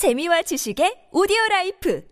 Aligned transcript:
재미와 0.00 0.40
지식의 0.40 1.12
오디오 1.12 1.36
라이프 1.50 2.02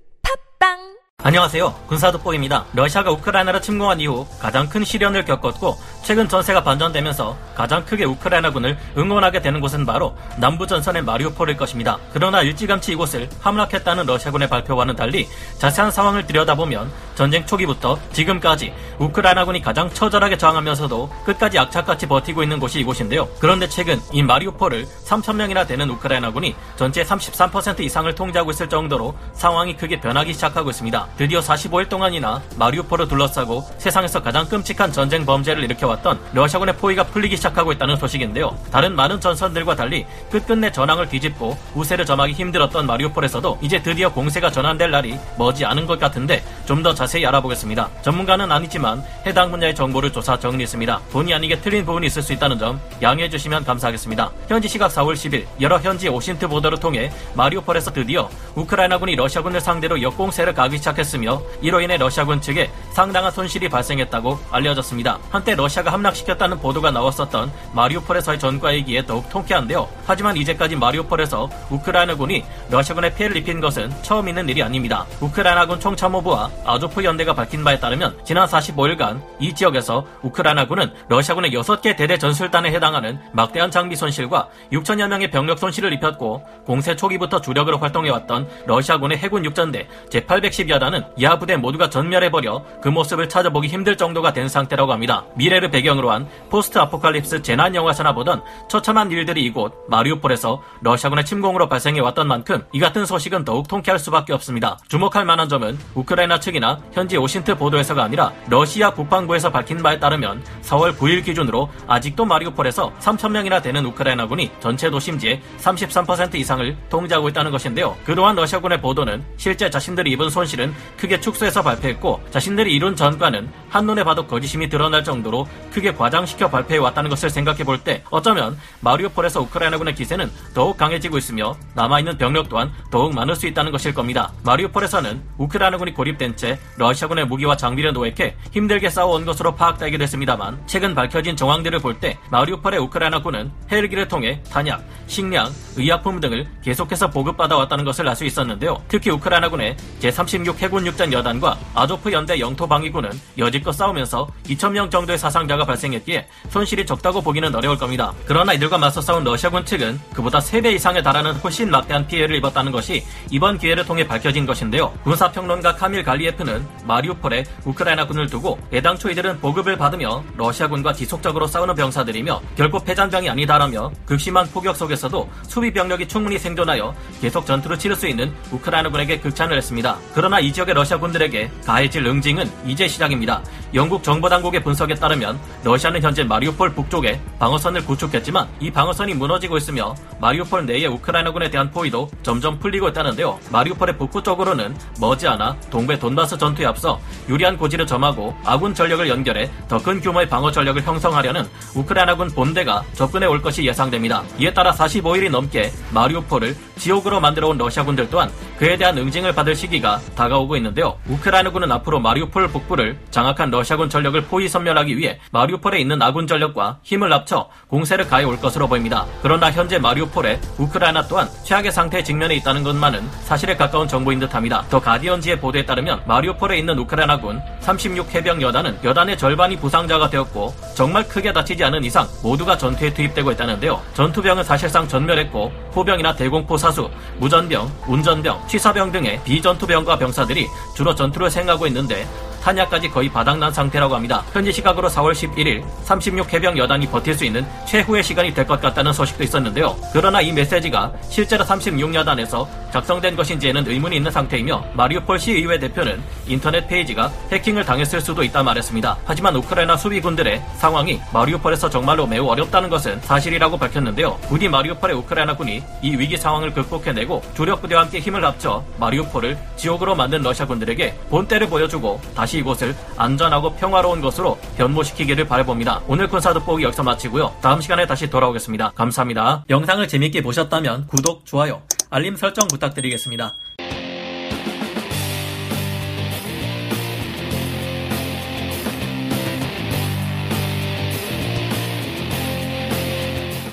팟빵 0.60 0.98
안녕하세요. 1.22 1.86
군사돋보기입니다. 1.88 2.66
러시아가 2.74 3.10
우크라이나를 3.12 3.62
침공한 3.62 3.98
이후 3.98 4.26
가장 4.38 4.68
큰 4.68 4.84
시련을 4.84 5.24
겪었고 5.24 5.74
최근 6.02 6.28
전세가 6.28 6.62
반전되면서 6.64 7.34
가장 7.54 7.86
크게 7.86 8.04
우크라이나군을 8.04 8.76
응원하게 8.98 9.40
되는 9.40 9.62
곳은 9.62 9.86
바로 9.86 10.14
남부 10.36 10.66
전선의 10.66 11.00
마리우폴일 11.00 11.56
것입니다. 11.56 11.98
그러나 12.12 12.42
일찌감치 12.42 12.92
이곳을 12.92 13.26
함락했다는 13.40 14.04
러시아군의 14.04 14.50
발표와는 14.50 14.94
달리 14.94 15.26
자세한 15.56 15.90
상황을 15.90 16.26
들여다보면 16.26 16.92
전쟁 17.18 17.44
초기부터 17.44 17.98
지금까지 18.12 18.72
우크라이나군이 19.00 19.60
가장 19.60 19.90
처절하게 19.90 20.38
저항하면서도 20.38 21.10
끝까지 21.24 21.58
악착같이 21.58 22.06
버티고 22.06 22.44
있는 22.44 22.60
곳이 22.60 22.78
이곳인데요. 22.78 23.26
그런데 23.40 23.68
최근 23.68 23.98
이 24.12 24.22
마리우폴을 24.22 24.86
3천명이나 24.86 25.66
되는 25.66 25.90
우크라이나군이 25.90 26.54
전체 26.76 27.02
33% 27.02 27.80
이상을 27.80 28.14
통제하고 28.14 28.52
있을 28.52 28.68
정도로 28.68 29.16
상황이 29.32 29.76
크게 29.76 30.00
변하기 30.00 30.32
시작하고 30.32 30.70
있습니다. 30.70 31.08
드디어 31.16 31.40
45일 31.40 31.88
동안이나 31.88 32.40
마리우폴을 32.54 33.08
둘러싸고 33.08 33.66
세상에서 33.78 34.22
가장 34.22 34.48
끔찍한 34.48 34.92
전쟁 34.92 35.26
범죄를 35.26 35.64
일으켜왔던 35.64 36.20
러시아군의 36.34 36.76
포위가 36.76 37.02
풀리기 37.02 37.34
시작하고 37.34 37.72
있다는 37.72 37.96
소식인데요. 37.96 38.56
다른 38.70 38.94
많은 38.94 39.20
전선들과 39.20 39.74
달리 39.74 40.06
끝끝내 40.30 40.70
전황을 40.70 41.08
뒤집고 41.08 41.58
우세를 41.74 42.06
점하기 42.06 42.34
힘들었던 42.34 42.86
마리우폴에서도 42.86 43.58
이제 43.60 43.82
드디어 43.82 44.12
공세가 44.12 44.52
전환될 44.52 44.92
날이 44.92 45.18
머지 45.36 45.64
않은 45.64 45.84
것 45.88 45.98
같은데 45.98 46.44
좀 46.68 46.78
더 46.82 46.94
자세히 46.94 47.26
알아보겠습니다. 47.26 47.88
전문가는 48.02 48.52
아니지만 48.52 49.02
해당 49.26 49.50
분야의 49.50 49.74
정보를 49.74 50.12
조사 50.12 50.38
정리했습니다. 50.38 51.00
본의 51.10 51.34
아니게 51.34 51.60
틀린 51.60 51.84
부분이 51.84 52.06
있을 52.06 52.22
수 52.22 52.32
있다는 52.32 52.56
점 52.58 52.80
양해해 53.02 53.28
주시면 53.28 53.64
감사하겠습니다. 53.64 54.30
현지 54.46 54.68
시각 54.68 54.92
4월 54.92 55.14
10일 55.14 55.44
여러 55.60 55.78
현지 55.78 56.08
오신트 56.08 56.46
보도를 56.46 56.78
통해 56.78 57.10
마리우폴에서 57.34 57.92
드디어 57.92 58.28
우크라이나군이 58.54 59.16
러시아군을 59.16 59.60
상대로 59.60 60.00
역공세를 60.00 60.54
가기 60.54 60.76
시작했으며 60.78 61.42
이로 61.62 61.80
인해 61.80 61.96
러시아군 61.96 62.40
측에 62.40 62.70
상당한 62.92 63.32
손실이 63.32 63.68
발생했다고 63.68 64.38
알려졌습니다. 64.50 65.18
한때 65.30 65.54
러시아가 65.54 65.92
함락시켰다는 65.92 66.60
보도가 66.60 66.92
나왔었던 66.92 67.50
마리우폴에서의 67.72 68.38
전과에 68.38 68.82
기에 68.82 69.04
더욱 69.04 69.28
통쾌한데요. 69.30 69.88
하지만 70.06 70.36
이제까지 70.36 70.76
마리우폴에서 70.76 71.50
우크라이나군이 71.70 72.44
러시아군에 72.70 73.14
피해를 73.14 73.36
입힌 73.38 73.60
것은 73.60 73.90
처음 74.02 74.28
있는 74.28 74.48
일이 74.48 74.62
아닙니다. 74.62 75.06
우크라이나군 75.20 75.80
총참모부와 75.80 76.50
아조프 76.64 77.04
연대가 77.04 77.34
밝힌 77.34 77.64
바에 77.64 77.78
따르면 77.78 78.18
지난 78.24 78.46
45일간 78.46 79.20
이 79.38 79.54
지역에서 79.54 80.04
우크라이나군은 80.22 80.92
러시아군의 81.08 81.52
6개 81.52 81.96
대대 81.96 82.18
전술단에 82.18 82.70
해당하는 82.70 83.18
막대한 83.32 83.70
장비 83.70 83.96
손실과 83.96 84.48
6천여 84.72 85.08
명의 85.08 85.30
병력 85.30 85.58
손실을 85.58 85.92
입혔고 85.94 86.44
공세 86.66 86.94
초기부터 86.96 87.40
주력으로 87.40 87.78
활동해왔던 87.78 88.48
러시아군의 88.66 89.18
해군 89.18 89.44
육전대 89.44 89.88
제810여단은 90.10 91.06
이하 91.16 91.38
부대 91.38 91.56
모두가 91.56 91.90
전멸해버려 91.90 92.64
그 92.82 92.88
모습을 92.88 93.28
찾아보기 93.28 93.68
힘들 93.68 93.96
정도가 93.96 94.32
된 94.32 94.48
상태라고 94.48 94.92
합니다. 94.92 95.24
미래를 95.36 95.70
배경으로 95.70 96.10
한 96.10 96.28
post 96.50 96.78
apocalypse 96.78 97.42
재난 97.42 97.74
영화에서나 97.74 98.12
보던 98.12 98.42
처참한 98.68 99.10
일들이 99.10 99.44
이곳 99.44 99.72
마리우폴에서 99.88 100.62
러시아군의 100.82 101.24
침공으로 101.24 101.68
발생해왔던 101.68 102.26
만큼 102.26 102.64
이 102.72 102.80
같은 102.80 103.06
소식은 103.06 103.44
더욱 103.44 103.68
통쾌할 103.68 103.98
수밖에 103.98 104.32
없습니다. 104.32 104.78
주목할 104.88 105.24
만한 105.24 105.48
점은 105.48 105.78
우크라이나 105.94 106.40
측이나 106.48 106.78
현지 106.92 107.16
오신트 107.16 107.56
보도에서가 107.56 108.02
아니라 108.02 108.32
러시아 108.48 108.90
국방부에서 108.90 109.50
밝힌 109.50 109.82
바에 109.82 109.98
따르면 109.98 110.42
4월 110.62 110.96
9일 110.96 111.24
기준으로 111.24 111.68
아직도 111.86 112.24
마리우폴에서 112.24 112.92
3천명이나 112.98 113.62
되는 113.62 113.84
우크라이나군이 113.84 114.50
전체 114.60 114.90
도심지의 114.90 115.40
33% 115.58 116.34
이상을 116.36 116.76
통제하고 116.88 117.28
있다는 117.28 117.50
것인데요. 117.50 117.96
그동안 118.04 118.34
러시아군의 118.36 118.80
보도는 118.80 119.24
실제 119.36 119.68
자신들이 119.68 120.10
입은 120.12 120.30
손실은 120.30 120.74
크게 120.96 121.20
축소해서 121.20 121.62
발표했고 121.62 122.20
자신들이 122.30 122.74
이룬 122.74 122.96
전과는 122.96 123.50
한눈에 123.68 124.04
봐도 124.04 124.26
거짓임이 124.26 124.68
드러날 124.68 125.04
정도로 125.04 125.46
크게 125.72 125.92
과장시켜 125.94 126.48
발표해 126.48 126.78
왔다는 126.78 127.10
것을 127.10 127.30
생각해 127.30 127.64
볼 127.64 127.78
때 127.78 128.02
어쩌면 128.10 128.58
마리우폴에서 128.80 129.40
우크라이나군의 129.42 129.94
기세는 129.94 130.30
더욱 130.52 130.76
강해지고 130.76 131.16
있으며 131.18 131.54
남아있는 131.74 132.18
병력 132.18 132.48
또한 132.48 132.72
더욱 132.90 133.14
많을 133.14 133.36
수 133.36 133.46
있다는 133.46 133.70
것일 133.70 133.94
겁니다. 133.94 134.32
마리우폴에서는 134.44 135.22
우크라이나군이 135.38 135.94
고립된 135.94 136.34
채 136.38 136.58
러시아군의 136.78 137.26
무기와 137.26 137.56
장비를 137.56 137.92
노획해 137.92 138.34
힘들게 138.52 138.88
싸워온 138.88 139.26
것으로 139.26 139.54
파악되게 139.54 139.98
됐습니다만 139.98 140.62
최근 140.66 140.94
밝혀진 140.94 141.36
정황들을 141.36 141.78
볼 141.80 141.98
때 141.98 142.16
마리우폴의 142.30 142.78
우크라이나군은 142.78 143.50
헬기를 143.72 144.06
통해 144.08 144.40
탄약, 144.50 144.82
식량, 145.08 145.50
의약품 145.78 146.20
등을 146.20 146.46
계속해서 146.62 147.08
보급받아 147.10 147.56
왔다는 147.56 147.84
것을 147.84 148.06
알 148.08 148.18
수 148.18 148.24
있었는데요. 148.24 148.82
특히 148.88 149.10
우크라이나군의 149.10 149.76
제36 150.00 150.58
해군 150.58 150.84
육전 150.84 151.12
여단과 151.12 151.56
아조프 151.74 152.10
연대 152.10 152.40
영토 152.40 152.66
방위군은 152.66 153.10
여지껏 153.38 153.72
싸우면서 153.72 154.26
2천명 154.46 154.90
정도의 154.90 155.16
사상자가 155.16 155.64
발생했기에 155.64 156.26
손실이 156.48 156.84
적다고 156.84 157.22
보기는 157.22 157.54
어려울 157.54 157.78
겁니다. 157.78 158.12
그러나 158.26 158.52
이들과 158.54 158.76
맞서 158.76 159.00
싸운 159.00 159.22
러시아군 159.22 159.64
측은 159.64 160.00
그보다 160.12 160.40
3배 160.40 160.74
이상에 160.74 161.00
달하는 161.00 161.32
훨씬 161.34 161.70
막대한 161.70 162.06
피해를 162.08 162.34
입었다는 162.36 162.72
것이 162.72 163.04
이번 163.30 163.56
기회를 163.56 163.84
통해 163.84 164.04
밝혀진 164.04 164.46
것인데요. 164.46 164.92
군사평론가 165.04 165.76
카밀 165.76 166.02
갈리에프는 166.02 166.66
마리우폴에 166.84 167.44
우크라이나군을 167.66 168.26
두고 168.26 168.58
애당초 168.72 169.10
이들은 169.10 169.38
보급을 169.38 169.76
받으며 169.76 170.24
러시아군과 170.36 170.92
지속적으로 170.92 171.46
싸우는 171.46 171.76
병사들이며 171.76 172.40
결코 172.56 172.80
패잔병이 172.80 173.30
아니다라며 173.30 173.92
극심한 174.06 174.48
폭격 174.48 174.74
속에서도 174.74 175.30
수비 175.46 175.67
병력이 175.72 176.06
충분히 176.06 176.38
생존하여 176.38 176.94
계속 177.20 177.44
전투를 177.44 177.78
치를 177.78 177.96
수 177.96 178.06
있는 178.06 178.32
우크라이나군에게 178.52 179.18
극찬을 179.18 179.56
했습니다. 179.56 179.96
그러나 180.14 180.38
이 180.38 180.52
지역의 180.52 180.74
러시아군들에게 180.74 181.50
가해질 181.66 182.06
응징은 182.06 182.48
이제 182.66 182.86
시작입니다. 182.86 183.42
영국 183.74 184.02
정보당국의 184.04 184.62
분석에 184.62 184.94
따르면 184.94 185.38
러시아는 185.64 186.00
현재 186.00 186.22
마리우폴 186.22 186.74
북쪽에 186.74 187.20
방어선을 187.38 187.84
구축했지만 187.84 188.48
이 188.60 188.70
방어선이 188.70 189.14
무너지고 189.14 189.56
있으며 189.56 189.94
마리우폴 190.20 190.66
내의 190.66 190.86
우크라이나군에 190.86 191.50
대한 191.50 191.70
포위도 191.70 192.08
점점 192.22 192.58
풀리고 192.58 192.88
있다는데요. 192.88 193.38
마리우폴의 193.50 193.98
북부 193.98 194.22
쪽으로는 194.22 194.76
머지않아 195.00 195.56
동배 195.70 195.98
돈바스 195.98 196.38
전투에 196.38 196.66
앞서 196.66 197.00
유리한 197.28 197.56
고지를 197.58 197.86
점하고 197.86 198.36
아군 198.44 198.74
전력을 198.74 199.08
연결해 199.08 199.50
더 199.68 199.78
큰 199.78 200.00
규모의 200.00 200.28
방어 200.28 200.50
전력을 200.50 200.82
형성하려는 200.82 201.46
우크라이나군 201.74 202.30
본대가 202.32 202.82
접근해 202.94 203.26
올 203.26 203.40
것이 203.40 203.64
예상됩니다. 203.64 204.22
이에 204.38 204.52
따라 204.52 204.72
45일이 204.72 205.30
넘게 205.30 205.57
마리우폴을 205.92 206.56
지옥으로 206.76 207.20
만들어 207.20 207.48
온 207.48 207.58
러시아군들 207.58 208.08
또한 208.10 208.30
그에 208.58 208.76
대한 208.76 208.98
응징을 208.98 209.34
받을 209.34 209.54
시기가 209.54 210.00
다가오고 210.16 210.56
있는데요. 210.56 210.98
우크라이나군은 211.06 211.70
앞으로 211.70 212.00
마리우폴 212.00 212.48
북부를 212.48 212.98
장악한 213.10 213.50
러시아군 213.50 213.88
전력을 213.88 214.20
포위 214.22 214.48
섬멸하기 214.48 214.98
위해 214.98 215.20
마리우폴에 215.30 215.78
있는 215.78 216.02
아군 216.02 216.26
전력과 216.26 216.80
힘을 216.82 217.12
합쳐 217.12 217.48
공세를 217.68 218.08
가해 218.08 218.24
올 218.24 218.36
것으로 218.40 218.66
보입니다. 218.66 219.06
그러나 219.22 219.52
현재 219.52 219.78
마리우폴에 219.78 220.40
우크라이나 220.58 221.06
또한 221.06 221.28
최악의 221.44 221.70
상태에 221.70 222.02
직면해 222.02 222.34
있다는 222.36 222.64
것만은 222.64 223.08
사실에 223.22 223.54
가까운 223.56 223.86
정보인 223.86 224.18
듯합니다. 224.18 224.64
더 224.68 224.80
가디언지의 224.80 225.38
보도에 225.38 225.64
따르면 225.64 226.02
마리우폴에 226.06 226.58
있는 226.58 226.76
우크라이나군 226.80 227.40
36 227.60 228.12
해병 228.12 228.42
여단은 228.42 228.80
여단의 228.82 229.16
절반이 229.18 229.56
부상자가 229.58 230.10
되었고 230.10 230.52
정말 230.74 231.06
크게 231.06 231.32
다치지 231.32 231.62
않은 231.62 231.84
이상 231.84 232.08
모두가 232.24 232.58
전투에 232.58 232.92
투입되고 232.92 233.30
있다는데요. 233.32 233.80
전투병은 233.94 234.42
사실상 234.42 234.88
전멸했고 234.88 235.52
포병이나 235.72 236.16
대공포 236.16 236.56
사수, 236.56 236.90
무전병, 237.18 237.70
운전병, 237.86 238.47
취사병 238.48 238.90
등의 238.92 239.20
비전투병과 239.24 239.98
병사들이 239.98 240.48
주로 240.74 240.94
전투를 240.94 241.30
생하고 241.30 241.66
있는데 241.66 242.06
탄약까지 242.42 242.88
거의 242.90 243.08
바닥난 243.08 243.52
상태라고 243.52 243.94
합니다. 243.94 244.22
현지 244.32 244.52
시각으로 244.52 244.88
4월 244.88 245.12
11일 245.12 245.64
36 245.84 246.32
해병 246.32 246.58
여단이 246.58 246.86
버틸 246.88 247.14
수 247.14 247.24
있는 247.24 247.46
최후의 247.66 248.02
시간이 248.02 248.34
될 248.34 248.46
것 248.48 248.60
같다는 248.60 248.92
소식도 248.92 249.24
있었는데요. 249.24 249.76
그러나 249.92 250.20
이 250.20 250.32
메시지가 250.32 250.92
실제로 251.10 251.44
36 251.44 251.94
여단에서 251.94 252.48
작성된 252.72 253.16
것인지에는 253.16 253.66
의문이 253.66 253.96
있는 253.96 254.10
상태이며 254.10 254.64
마리우폴 254.74 255.18
시 255.18 255.32
의회 255.32 255.58
대표는 255.58 256.02
인터넷 256.26 256.66
페이지가 256.68 257.10
해킹을 257.32 257.64
당했을 257.64 258.00
수도 258.00 258.22
있다 258.22 258.42
말했습니다. 258.42 258.96
하지만 259.04 259.36
우크라이나 259.36 259.76
수비군들의 259.76 260.42
상황이 260.56 261.00
마리우폴에서 261.12 261.68
정말로 261.70 262.06
매우 262.06 262.26
어렵다는 262.26 262.68
것은 262.70 263.00
사실이라고 263.02 263.56
밝혔는데요. 263.58 264.16
부디 264.28 264.48
마리우폴의 264.48 264.96
우크라이나 264.96 265.36
군이 265.36 265.62
이 265.82 265.90
위기 265.96 266.16
상황을 266.16 266.52
극복해내고 266.52 267.22
주력 267.34 267.62
부대와 267.62 267.82
함께 267.82 267.98
힘을 268.00 268.24
합쳐 268.24 268.64
마리우폴을 268.78 269.36
지옥으로 269.56 269.94
만든 269.94 270.22
러시아군들에게 270.22 270.94
본때를 271.10 271.48
보여주고 271.48 272.00
다시 272.14 272.27
이곳을 272.36 272.76
안전하고 272.96 273.54
평화로운 273.54 274.02
곳으로 274.02 274.38
변모시키기를 274.58 275.26
바라봅니다. 275.26 275.80
오늘 275.88 276.08
군사 276.08 276.34
돋보기 276.34 276.62
여기서 276.62 276.82
마치고요. 276.82 277.34
다음 277.40 277.62
시간에 277.62 277.86
다시 277.86 278.10
돌아오겠습니다. 278.10 278.72
감사합니다. 278.74 279.44
영상을 279.48 279.88
재밌게 279.88 280.22
보셨다면 280.22 280.88
구독, 280.88 281.24
좋아요, 281.24 281.62
알림 281.88 282.16
설정 282.16 282.46
부탁드리겠습니다. 282.48 283.34